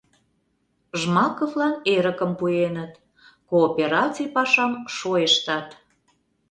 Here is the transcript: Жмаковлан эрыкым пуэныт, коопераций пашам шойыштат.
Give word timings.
Жмаковлан 0.99 1.73
эрыкым 1.93 2.31
пуэныт, 2.39 2.93
коопераций 3.49 4.27
пашам 4.35 4.71
шойыштат. 4.95 5.67